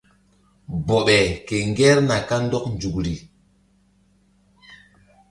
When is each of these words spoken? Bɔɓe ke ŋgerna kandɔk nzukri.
Bɔɓe 0.85 1.17
ke 1.47 1.55
ŋgerna 1.69 2.15
kandɔk 2.29 2.65
nzukri. 2.75 3.15